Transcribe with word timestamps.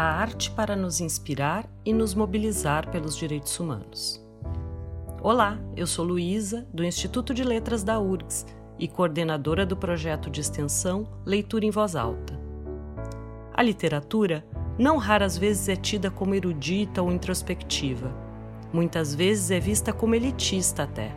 a 0.00 0.14
arte 0.14 0.50
para 0.52 0.74
nos 0.74 0.98
inspirar 1.02 1.68
e 1.84 1.92
nos 1.92 2.14
mobilizar 2.14 2.90
pelos 2.90 3.14
direitos 3.14 3.60
humanos. 3.60 4.18
Olá, 5.22 5.58
eu 5.76 5.86
sou 5.86 6.06
Luísa, 6.06 6.66
do 6.72 6.82
Instituto 6.82 7.34
de 7.34 7.44
Letras 7.44 7.82
da 7.84 8.00
URGS 8.00 8.46
e 8.78 8.88
coordenadora 8.88 9.66
do 9.66 9.76
projeto 9.76 10.30
de 10.30 10.40
extensão 10.40 11.06
Leitura 11.26 11.66
em 11.66 11.70
Voz 11.70 11.94
Alta. 11.94 12.32
A 13.52 13.62
literatura 13.62 14.42
não 14.78 14.96
raras 14.96 15.36
vezes 15.36 15.68
é 15.68 15.76
tida 15.76 16.10
como 16.10 16.34
erudita 16.34 17.02
ou 17.02 17.12
introspectiva. 17.12 18.10
Muitas 18.72 19.14
vezes 19.14 19.50
é 19.50 19.60
vista 19.60 19.92
como 19.92 20.14
elitista 20.14 20.84
até. 20.84 21.14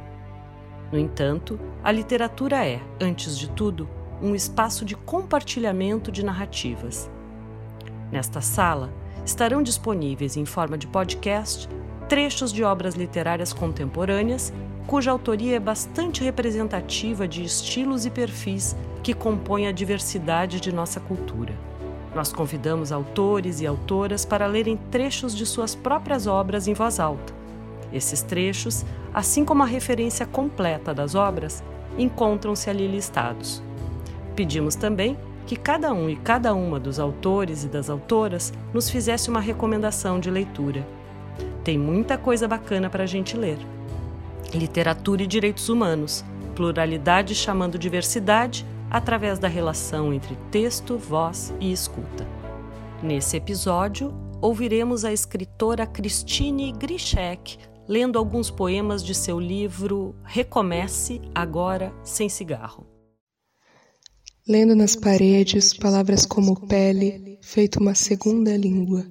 No 0.92 1.00
entanto, 1.00 1.58
a 1.82 1.90
literatura 1.90 2.68
é, 2.68 2.82
antes 3.00 3.38
de 3.38 3.50
tudo, 3.52 3.88
um 4.22 4.36
espaço 4.36 4.84
de 4.84 4.94
compartilhamento 4.94 6.12
de 6.12 6.22
narrativas. 6.22 7.10
Nesta 8.14 8.42
sala 8.42 8.94
estarão 9.26 9.64
disponíveis 9.64 10.38
em 10.38 10.46
forma 10.46 10.78
de 10.78 10.86
podcast 10.86 11.68
trechos 12.08 12.54
de 12.54 12.64
obras 12.64 12.94
literárias 12.94 13.52
contemporâneas 13.52 14.54
cuja 14.86 15.10
autoria 15.10 15.56
é 15.56 15.60
bastante 15.60 16.24
representativa 16.24 17.28
de 17.28 17.44
estilos 17.44 18.06
e 18.06 18.12
perfis 18.12 18.76
que 19.02 19.16
compõem 19.16 19.66
a 19.66 19.72
diversidade 19.72 20.60
de 20.60 20.72
nossa 20.72 21.00
cultura. 21.00 21.56
Nós 22.14 22.32
convidamos 22.32 22.92
autores 22.92 23.62
e 23.62 23.66
autoras 23.66 24.24
para 24.26 24.46
lerem 24.46 24.78
trechos 24.92 25.36
de 25.36 25.44
suas 25.44 25.74
próprias 25.74 26.28
obras 26.28 26.68
em 26.68 26.76
voz 26.76 27.00
alta. 27.00 27.34
Esses 27.92 28.22
trechos, 28.22 28.86
assim 29.12 29.44
como 29.44 29.64
a 29.64 29.66
referência 29.66 30.28
completa 30.28 30.94
das 30.94 31.16
obras, 31.16 31.64
encontram-se 31.98 32.70
ali 32.70 32.88
listados. 32.88 33.64
Pedimos 34.36 34.76
também 34.76 35.18
que 35.46 35.56
cada 35.56 35.94
um 35.94 36.10
e 36.10 36.16
cada 36.16 36.54
uma 36.54 36.80
dos 36.80 37.00
autores 37.00 37.64
e 37.64 37.68
das 37.68 37.90
autoras 37.90 38.54
nos 38.74 38.90
fizesse 38.90 39.30
uma 39.30 39.40
recomendação 39.40 40.20
de 40.20 40.30
leitura. 40.30 40.86
Tem 41.64 41.78
muita 41.78 42.18
coisa 42.18 42.48
bacana 42.48 42.90
para 42.90 43.04
a 43.04 43.08
gente 43.08 43.38
ler. 43.38 43.58
Literatura 44.54 45.24
e 45.24 45.28
direitos 45.28 45.70
humanos, 45.70 46.24
pluralidade 46.56 47.34
chamando 47.34 47.78
diversidade 47.78 48.66
através 48.90 49.40
da 49.40 49.48
relação 49.48 50.14
entre 50.14 50.38
texto, 50.52 50.98
voz 50.98 51.54
e 51.60 51.72
escuta. 51.72 52.28
Nesse 53.02 53.38
episódio, 53.38 54.14
ouviremos 54.42 55.04
a 55.04 55.12
escritora 55.12 55.86
Christine 55.86 56.72
Grischek 56.72 57.58
lendo 57.88 58.18
alguns 58.18 58.50
poemas 58.50 59.04
de 59.04 59.14
seu 59.14 59.40
livro 59.40 60.16
Recomece 60.24 61.22
Agora 61.36 61.94
Sem 62.04 62.30
Cigarro. 62.30 62.93
Lendo 64.46 64.76
nas 64.76 64.94
paredes 64.94 65.74
palavras 65.74 66.26
como 66.26 66.68
pele, 66.68 67.40
feito 67.42 67.80
uma 67.80 67.96
segunda 67.96 68.58
língua, 68.58 69.10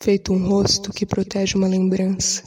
feito 0.00 0.32
um 0.32 0.48
rosto 0.48 0.90
que 0.90 1.04
protege 1.04 1.54
uma 1.54 1.68
lembrança, 1.68 2.42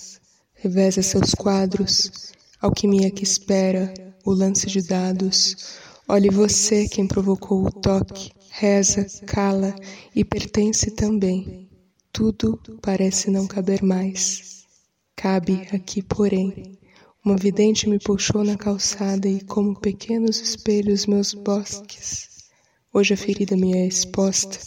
reveza 0.56 1.04
seus 1.04 1.36
quadros, 1.36 2.34
alquimia 2.60 3.12
que 3.12 3.23
espera, 3.23 3.94
o 4.26 4.32
lance 4.32 4.66
de 4.66 4.82
dados. 4.82 5.78
Olhe 6.08 6.32
você 6.32 6.88
quem 6.88 7.08
provocou 7.08 7.68
o 7.68 7.72
toque, 7.72 8.32
reza, 8.50 9.06
cala 9.28 9.76
e 10.16 10.26
pertence 10.26 10.90
também. 10.90 11.70
Tudo 12.12 12.60
parece 12.82 13.30
não 13.30 13.45
caber 13.45 13.84
mais. 13.84 14.66
Cabe 15.16 15.68
aqui, 15.72 16.02
porém, 16.02 16.80
uma 17.28 17.36
vidente 17.36 17.89
me 17.89 18.00
puxou 18.00 18.42
na 18.42 18.56
calçada 18.56 19.28
e, 19.28 19.42
como 19.42 19.78
pequenos 19.78 20.39
espelhos, 20.39 21.06
meus 21.06 21.33
bosques. 21.33 22.47
Hoje 22.94 23.16
a 23.16 23.17
ferida 23.17 23.53
me 23.58 23.75
é 23.78 23.86
exposta, 23.86 24.58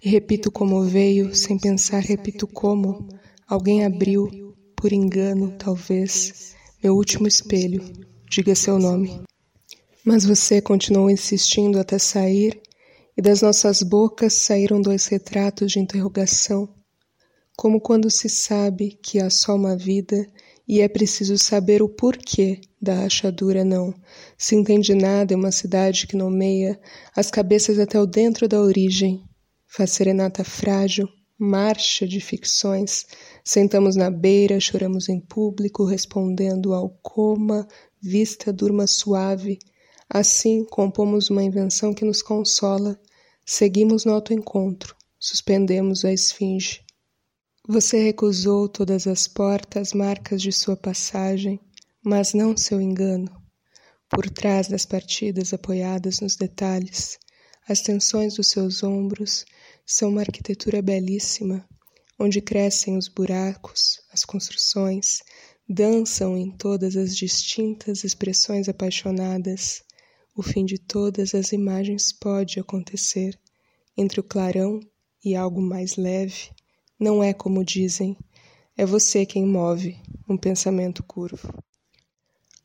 e 0.00 0.08
repito 0.08 0.48
como 0.48 0.84
veio, 0.84 1.34
sem 1.34 1.58
pensar, 1.58 1.98
repito 1.98 2.46
como. 2.46 3.08
Alguém 3.48 3.84
abriu, 3.84 4.54
por 4.76 4.92
engano, 4.92 5.56
talvez, 5.58 6.54
meu 6.80 6.94
último 6.94 7.26
espelho. 7.26 7.82
Diga 8.30 8.54
seu 8.54 8.78
nome. 8.78 9.20
Mas 10.04 10.24
você 10.24 10.62
continuou 10.62 11.10
insistindo 11.10 11.80
até 11.80 11.98
sair, 11.98 12.62
e 13.16 13.20
das 13.20 13.42
nossas 13.42 13.82
bocas 13.82 14.34
saíram 14.34 14.80
dois 14.80 15.06
retratos 15.06 15.72
de 15.72 15.80
interrogação, 15.80 16.72
como 17.56 17.80
quando 17.80 18.08
se 18.08 18.28
sabe 18.28 18.96
que 19.02 19.18
há 19.18 19.28
só 19.28 19.56
uma 19.56 19.76
vida 19.76 20.24
e 20.66 20.80
é 20.80 20.88
preciso 20.88 21.36
saber 21.36 21.82
o 21.82 21.88
porquê 21.88 22.60
da 22.80 22.94
rachadura 22.94 23.64
não. 23.64 23.94
Se 24.36 24.54
entende 24.54 24.94
nada 24.94 25.34
em 25.34 25.36
uma 25.36 25.52
cidade 25.52 26.06
que 26.06 26.16
nomeia 26.16 26.80
as 27.14 27.30
cabeças 27.30 27.78
até 27.78 28.00
o 28.00 28.06
dentro 28.06 28.48
da 28.48 28.60
origem. 28.60 29.22
Faz 29.66 29.90
serenata 29.90 30.42
frágil, 30.42 31.08
marcha 31.38 32.06
de 32.06 32.20
ficções. 32.20 33.06
Sentamos 33.44 33.96
na 33.96 34.10
beira, 34.10 34.58
choramos 34.60 35.08
em 35.08 35.20
público, 35.20 35.84
respondendo 35.84 36.72
ao 36.72 36.88
coma, 37.02 37.66
vista 38.00 38.52
durma 38.52 38.86
suave. 38.86 39.58
Assim, 40.08 40.64
compomos 40.64 41.28
uma 41.30 41.42
invenção 41.42 41.92
que 41.92 42.04
nos 42.04 42.22
consola. 42.22 42.98
Seguimos 43.44 44.04
no 44.04 44.12
autoencontro, 44.12 44.94
suspendemos 45.18 46.04
a 46.04 46.12
esfinge. 46.12 46.83
Você 47.66 47.96
recusou 48.02 48.68
todas 48.68 49.06
as 49.06 49.26
portas 49.26 49.94
marcas 49.94 50.42
de 50.42 50.52
sua 50.52 50.76
passagem, 50.76 51.58
mas 52.04 52.34
não 52.34 52.54
seu 52.54 52.78
engano. 52.78 53.42
Por 54.06 54.28
trás 54.28 54.68
das 54.68 54.84
partidas 54.84 55.54
apoiadas 55.54 56.20
nos 56.20 56.36
detalhes, 56.36 57.18
as 57.66 57.80
tensões 57.80 58.34
dos 58.34 58.48
seus 58.48 58.82
ombros 58.82 59.46
são 59.86 60.10
uma 60.10 60.20
arquitetura 60.20 60.82
belíssima, 60.82 61.66
onde 62.18 62.42
crescem 62.42 62.98
os 62.98 63.08
buracos, 63.08 63.98
as 64.12 64.26
construções, 64.26 65.22
dançam 65.66 66.36
em 66.36 66.50
todas 66.50 66.98
as 66.98 67.16
distintas 67.16 68.04
expressões 68.04 68.68
apaixonadas. 68.68 69.82
O 70.36 70.42
fim 70.42 70.66
de 70.66 70.76
todas 70.76 71.34
as 71.34 71.50
imagens 71.50 72.12
pode 72.12 72.60
acontecer 72.60 73.40
entre 73.96 74.20
o 74.20 74.22
clarão 74.22 74.80
e 75.24 75.34
algo 75.34 75.62
mais 75.62 75.96
leve 75.96 76.50
não 76.98 77.22
é 77.22 77.32
como 77.32 77.64
dizem, 77.64 78.16
é 78.76 78.84
você 78.84 79.26
quem 79.26 79.44
move 79.44 79.96
um 80.28 80.36
pensamento 80.36 81.02
curvo. 81.02 81.52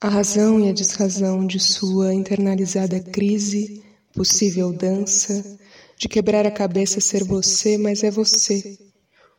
A 0.01 0.07
razão 0.07 0.59
e 0.59 0.69
a 0.69 0.73
desrazão 0.73 1.45
de 1.45 1.59
sua 1.59 2.13
internalizada 2.13 2.99
crise, 2.99 3.83
possível 4.13 4.71
dança, 4.71 5.59
de 5.97 6.07
quebrar 6.07 6.45
a 6.47 6.51
cabeça 6.51 7.01
ser 7.01 7.23
você, 7.23 7.77
mas 7.77 8.03
é 8.03 8.09
você. 8.09 8.77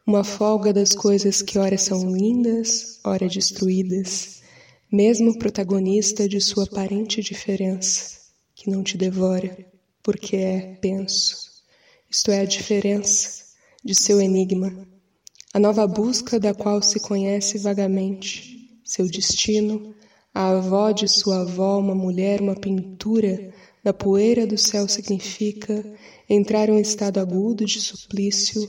Uma 0.07 0.23
folga 0.23 0.73
das 0.73 0.95
coisas 0.95 1.41
que 1.41 1.59
ora 1.59 1.79
são 1.79 2.15
lindas, 2.15 3.01
ora 3.05 3.27
destruídas, 3.27 4.43
mesmo 4.93 5.39
protagonista 5.39 6.29
de 6.29 6.41
sua 6.41 6.65
aparente 6.65 7.23
diferença, 7.23 8.19
que 8.55 8.71
não 8.71 8.83
te 8.83 8.99
devora, 8.99 9.57
porque 10.03 10.37
é, 10.37 10.75
penso. 10.81 11.37
Isto 12.11 12.31
é 12.31 12.41
a 12.41 12.45
diferença 12.45 13.50
de 13.83 13.95
seu 13.95 14.21
enigma, 14.21 14.87
a 15.55 15.59
nova 15.59 15.87
busca 15.87 16.39
da 16.39 16.55
qual 16.55 16.83
se 16.83 17.01
conhece 17.01 17.59
vagamente, 17.59 18.81
seu 18.85 19.07
destino, 19.07 19.95
a 20.35 20.51
avó 20.51 20.93
de 20.93 21.09
sua 21.09 21.41
avó, 21.41 21.79
uma 21.79 21.95
mulher, 21.95 22.41
uma 22.41 22.55
pintura, 22.55 23.53
na 23.83 23.93
poeira 23.93 24.47
do 24.47 24.59
céu 24.59 24.87
significa 24.87 25.83
entrar 26.29 26.69
em 26.69 26.73
um 26.73 26.79
estado 26.79 27.19
agudo 27.19 27.65
de 27.65 27.81
suplício, 27.81 28.61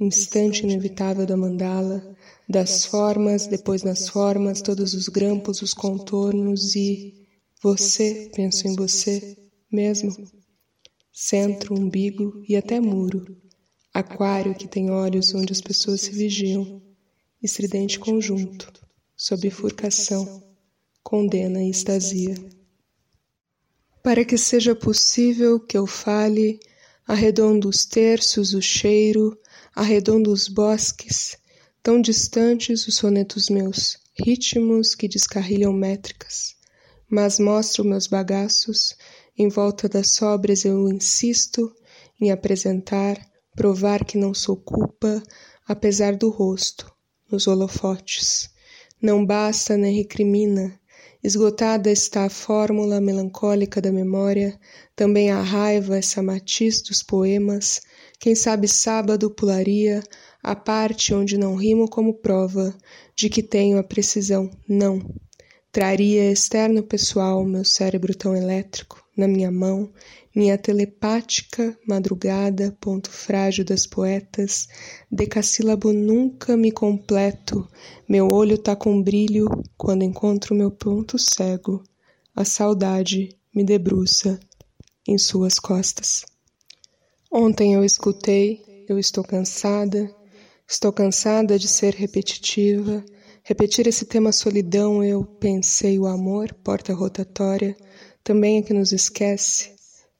instante 0.00 0.64
inevitável 0.64 1.26
da 1.26 1.36
mandala, 1.36 2.16
das 2.48 2.86
formas, 2.86 3.46
depois 3.46 3.82
nas 3.82 4.08
formas, 4.08 4.62
todos 4.62 4.94
os 4.94 5.08
grampos, 5.08 5.62
os 5.62 5.74
contornos 5.74 6.74
e 6.74 7.14
você, 7.62 8.30
penso 8.34 8.66
em 8.66 8.74
você 8.74 9.36
mesmo, 9.70 10.10
centro, 11.12 11.78
umbigo 11.78 12.42
e 12.48 12.56
até 12.56 12.80
muro 12.80 13.43
aquário 13.94 14.56
que 14.56 14.66
tem 14.66 14.90
olhos 14.90 15.32
onde 15.32 15.52
as 15.52 15.60
pessoas 15.60 16.00
se 16.00 16.10
vigiam, 16.10 16.82
estridente 17.40 17.96
conjunto, 17.96 18.72
sob 19.16 19.42
bifurcação, 19.42 20.42
condena 21.00 21.62
e 21.62 21.70
extasia. 21.70 22.34
Para 24.02 24.24
que 24.24 24.36
seja 24.36 24.74
possível 24.74 25.60
que 25.60 25.78
eu 25.78 25.86
fale, 25.86 26.58
arredondo 27.06 27.68
os 27.68 27.84
terços, 27.84 28.52
o 28.52 28.60
cheiro, 28.60 29.38
arredondo 29.72 30.32
os 30.32 30.48
bosques, 30.48 31.36
tão 31.80 32.00
distantes 32.00 32.88
os 32.88 32.96
sonetos 32.96 33.48
meus, 33.48 33.96
ritmos 34.18 34.96
que 34.96 35.06
descarrilham 35.06 35.72
métricas, 35.72 36.56
mas 37.08 37.38
mostro 37.38 37.84
meus 37.84 38.08
bagaços, 38.08 38.96
em 39.38 39.48
volta 39.48 39.88
das 39.88 40.14
sobras 40.14 40.64
eu 40.64 40.88
insisto 40.88 41.72
em 42.20 42.32
apresentar 42.32 43.33
provar 43.54 44.04
que 44.04 44.18
não 44.18 44.34
sou 44.34 44.56
culpa, 44.56 45.22
apesar 45.66 46.16
do 46.16 46.30
rosto, 46.30 46.92
nos 47.30 47.46
holofotes. 47.46 48.50
Não 49.00 49.24
basta 49.24 49.76
nem 49.76 49.96
recrimina, 49.96 50.78
Esgotada 51.24 51.90
está 51.90 52.26
a 52.26 52.28
fórmula 52.28 53.00
melancólica 53.00 53.80
da 53.80 53.90
memória, 53.90 54.60
também 54.94 55.30
a 55.30 55.40
raiva, 55.40 55.96
essa 55.96 56.22
matiz 56.22 56.82
dos 56.82 57.02
poemas. 57.02 57.80
Quem 58.20 58.34
sabe 58.34 58.68
sábado 58.68 59.30
pularia 59.30 60.02
a 60.42 60.54
parte 60.54 61.14
onde 61.14 61.38
não 61.38 61.56
rimo 61.56 61.88
como 61.88 62.12
prova 62.12 62.76
de 63.16 63.30
que 63.30 63.42
tenho 63.42 63.78
a 63.78 63.82
precisão 63.82 64.50
não. 64.68 65.00
Traria 65.72 66.30
externo 66.30 66.82
pessoal 66.82 67.42
meu 67.42 67.64
cérebro 67.64 68.14
tão 68.14 68.36
elétrico 68.36 69.02
na 69.16 69.26
minha 69.26 69.50
mão, 69.50 69.90
minha 70.34 70.58
telepática 70.58 71.78
madrugada, 71.86 72.76
ponto 72.80 73.08
frágil 73.08 73.64
das 73.64 73.86
poetas, 73.86 74.66
decassílabo 75.10 75.92
nunca 75.92 76.56
me 76.56 76.72
completo, 76.72 77.68
meu 78.08 78.28
olho 78.32 78.58
tá 78.58 78.74
com 78.74 79.00
brilho 79.00 79.46
quando 79.76 80.02
encontro 80.02 80.54
meu 80.54 80.70
ponto 80.70 81.16
cego, 81.18 81.84
a 82.34 82.44
saudade 82.44 83.28
me 83.54 83.62
debruça 83.62 84.40
em 85.06 85.16
suas 85.16 85.60
costas. 85.60 86.24
Ontem 87.30 87.74
eu 87.74 87.84
escutei, 87.84 88.84
eu 88.88 88.98
estou 88.98 89.22
cansada, 89.22 90.12
estou 90.66 90.92
cansada 90.92 91.58
de 91.58 91.68
ser 91.68 91.94
repetitiva, 91.94 93.04
repetir 93.44 93.86
esse 93.86 94.04
tema 94.04 94.32
solidão, 94.32 95.04
eu 95.04 95.24
pensei 95.24 95.98
o 95.98 96.06
amor, 96.06 96.52
porta 96.54 96.92
rotatória, 96.92 97.76
também 98.24 98.58
é 98.58 98.62
que 98.62 98.72
nos 98.72 98.90
esquece. 98.90 99.73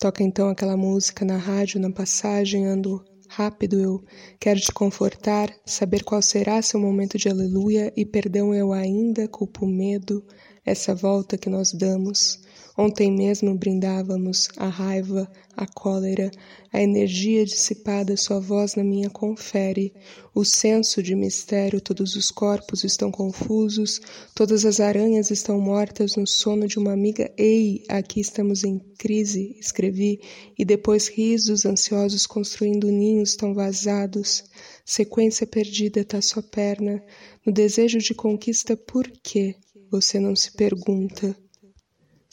Toca 0.04 0.22
então 0.22 0.50
aquela 0.50 0.76
música 0.76 1.24
na 1.24 1.38
rádio, 1.38 1.80
na 1.80 1.90
passagem, 1.90 2.66
ando 2.66 3.02
rápido, 3.26 3.80
eu 3.80 4.04
quero 4.38 4.60
te 4.60 4.70
confortar, 4.70 5.48
saber 5.64 6.04
qual 6.04 6.20
será 6.20 6.60
seu 6.60 6.78
momento 6.78 7.16
de 7.16 7.26
aleluia 7.26 7.90
e 7.96 8.04
perdão 8.04 8.54
eu 8.54 8.70
ainda 8.70 9.26
culpo 9.26 9.64
o 9.64 9.66
medo, 9.66 10.22
essa 10.64 10.94
volta 10.94 11.37
que 11.37 11.50
nós 11.50 11.72
damos. 11.72 12.43
Ontem 12.76 13.08
mesmo 13.08 13.56
brindávamos 13.56 14.49
a 14.56 14.66
raiva, 14.66 15.31
a 15.56 15.64
cólera, 15.64 16.28
a 16.72 16.82
energia 16.82 17.44
dissipada, 17.44 18.16
sua 18.16 18.40
voz 18.40 18.75
na 18.75 18.82
minha 18.82 19.08
confere. 19.08 19.94
O 20.34 20.44
senso 20.44 21.00
de 21.00 21.14
mistério, 21.14 21.81
todos 21.81 22.16
os 22.16 22.32
corpos 22.32 22.82
estão 22.82 23.12
confusos, 23.12 24.00
todas 24.34 24.64
as 24.64 24.81
aranhas 24.81 25.31
estão 25.31 25.61
mortas 25.61 26.16
no 26.16 26.26
sono 26.26 26.66
de 26.66 26.76
uma 26.76 26.93
amiga. 26.93 27.32
Ei, 27.38 27.84
aqui 27.88 28.19
estamos 28.19 28.64
em 28.64 28.81
crise, 28.99 29.56
escrevi, 29.61 30.19
e 30.58 30.64
depois 30.64 31.06
risos 31.06 31.64
ansiosos 31.64 32.26
construindo 32.26 32.90
ninhos 32.90 33.37
tão 33.37 33.55
vazados. 33.55 34.43
Sequência 34.84 35.46
perdida 35.46 36.05
tá 36.05 36.20
sua 36.20 36.43
perna, 36.43 37.00
no 37.46 37.52
desejo 37.52 37.99
de 37.99 38.14
conquista, 38.14 38.76
por 38.76 39.08
quê? 39.22 39.55
Você 39.94 40.19
não 40.19 40.35
se 40.35 40.50
pergunta. 40.50 41.37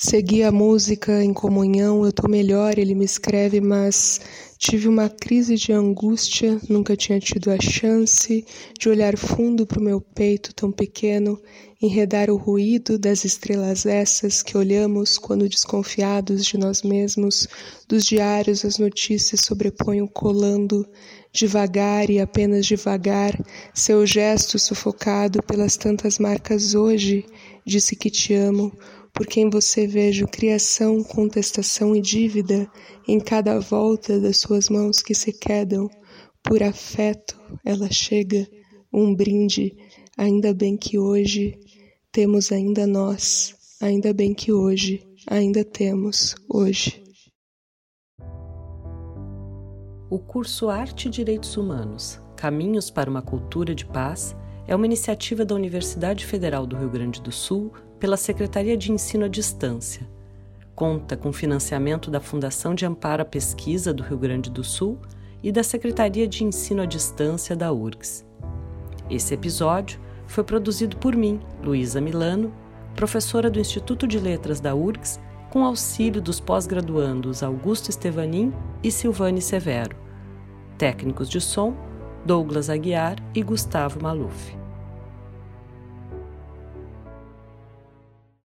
Segui 0.03 0.41
a 0.41 0.51
música 0.51 1.23
em 1.23 1.31
comunhão, 1.31 2.03
eu 2.03 2.11
tô 2.11 2.27
melhor, 2.27 2.79
ele 2.79 2.95
me 2.95 3.05
escreve, 3.05 3.61
mas 3.61 4.19
tive 4.57 4.87
uma 4.87 5.07
crise 5.07 5.55
de 5.55 5.71
angústia, 5.71 6.59
nunca 6.67 6.97
tinha 6.97 7.19
tido 7.19 7.51
a 7.51 7.61
chance 7.61 8.43
de 8.79 8.89
olhar 8.89 9.15
fundo 9.15 9.63
para 9.63 9.79
o 9.79 9.83
meu 9.83 10.01
peito 10.01 10.55
tão 10.55 10.71
pequeno, 10.71 11.39
enredar 11.79 12.31
o 12.31 12.35
ruído 12.35 12.97
das 12.97 13.23
estrelas 13.23 13.85
essas 13.85 14.41
que 14.41 14.57
olhamos 14.57 15.19
quando 15.19 15.47
desconfiados 15.47 16.47
de 16.47 16.57
nós 16.57 16.81
mesmos, 16.81 17.47
dos 17.87 18.03
diários 18.03 18.65
as 18.65 18.79
notícias 18.79 19.41
sobreponham 19.41 20.07
colando, 20.07 20.83
devagar 21.31 22.09
e 22.09 22.19
apenas 22.19 22.65
devagar, 22.65 23.39
seu 23.71 24.03
gesto 24.07 24.57
sufocado 24.57 25.43
pelas 25.43 25.77
tantas 25.77 26.17
marcas 26.17 26.73
hoje, 26.73 27.23
disse 27.63 27.95
que 27.95 28.09
te 28.09 28.33
amo, 28.33 28.75
porque 29.13 29.39
em 29.39 29.49
você 29.49 29.85
vejo 29.85 30.27
criação, 30.27 31.03
contestação 31.03 31.95
e 31.95 32.01
dívida 32.01 32.69
em 33.07 33.19
cada 33.19 33.59
volta 33.59 34.19
das 34.19 34.37
suas 34.37 34.69
mãos 34.69 35.01
que 35.01 35.13
se 35.13 35.33
quedam. 35.33 35.89
Por 36.43 36.63
afeto, 36.63 37.39
ela 37.63 37.89
chega, 37.91 38.47
um 38.91 39.13
brinde, 39.15 39.75
ainda 40.17 40.53
bem 40.53 40.75
que 40.75 40.97
hoje 40.97 41.59
temos 42.11 42.51
ainda 42.51 42.87
nós, 42.87 43.55
ainda 43.81 44.13
bem 44.13 44.33
que 44.33 44.51
hoje 44.51 45.03
ainda 45.27 45.63
temos 45.63 46.35
hoje. 46.49 47.01
O 50.09 50.19
curso 50.19 50.69
Arte 50.69 51.07
e 51.07 51.11
Direitos 51.11 51.55
Humanos 51.55 52.19
Caminhos 52.35 52.89
para 52.89 53.07
uma 53.07 53.21
Cultura 53.21 53.75
de 53.75 53.85
Paz 53.85 54.35
é 54.67 54.75
uma 54.75 54.87
iniciativa 54.87 55.45
da 55.45 55.53
Universidade 55.53 56.25
Federal 56.25 56.65
do 56.65 56.75
Rio 56.75 56.89
Grande 56.89 57.21
do 57.21 57.31
Sul 57.31 57.71
pela 58.01 58.17
Secretaria 58.17 58.75
de 58.75 58.91
Ensino 58.91 59.25
à 59.25 59.27
Distância. 59.27 60.09
Conta 60.73 61.15
com 61.15 61.31
financiamento 61.31 62.09
da 62.09 62.19
Fundação 62.19 62.73
de 62.73 62.83
Amparo 62.83 63.21
à 63.21 63.25
Pesquisa 63.25 63.93
do 63.93 64.01
Rio 64.01 64.17
Grande 64.17 64.49
do 64.49 64.63
Sul 64.63 64.97
e 65.43 65.51
da 65.51 65.61
Secretaria 65.61 66.27
de 66.27 66.43
Ensino 66.43 66.81
à 66.81 66.85
Distância 66.87 67.55
da 67.55 67.71
URGS. 67.71 68.25
Esse 69.07 69.35
episódio 69.35 69.99
foi 70.25 70.43
produzido 70.43 70.97
por 70.97 71.15
mim, 71.15 71.39
Luísa 71.61 72.01
Milano, 72.01 72.51
professora 72.95 73.51
do 73.51 73.59
Instituto 73.59 74.07
de 74.07 74.17
Letras 74.17 74.59
da 74.59 74.73
URGS, 74.73 75.19
com 75.51 75.63
auxílio 75.63 76.19
dos 76.19 76.39
pós-graduandos 76.39 77.43
Augusto 77.43 77.89
Estevanin 77.89 78.51
e 78.81 78.89
Silvane 78.89 79.41
Severo. 79.43 79.95
Técnicos 80.75 81.29
de 81.29 81.39
som, 81.39 81.75
Douglas 82.25 82.67
Aguiar 82.67 83.17
e 83.35 83.43
Gustavo 83.43 84.01
Maluf. 84.01 84.60